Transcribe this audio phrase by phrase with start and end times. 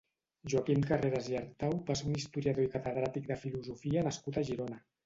[0.53, 4.87] Joaquim Carreras i Artau va ser un historiador i catedràtic de filosofia nascut a Girona.